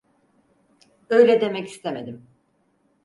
Öyle 1.09 1.41
demek 1.41 1.67
istemedim. 1.67 2.27